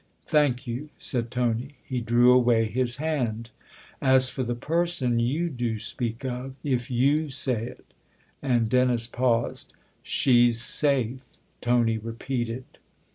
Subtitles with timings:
[0.25, 1.75] "Thank you," said Tony.
[1.85, 3.51] He drew away his hand,
[4.17, 7.85] ((As for the person you do speak of, if you say it"
[8.41, 9.73] and Dennis paused.
[10.17, 11.29] ((She's safe,"
[11.61, 12.65] Tony repeated.